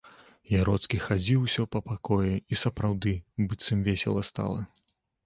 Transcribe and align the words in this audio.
Яроцкі 0.59 0.99
хадзіў 1.07 1.43
усё 1.47 1.65
па 1.75 1.81
пакоі, 1.89 2.31
і 2.57 2.59
сапраўды, 2.63 3.13
быццам 3.45 3.85
весела 3.89 4.25
стала. 4.31 4.59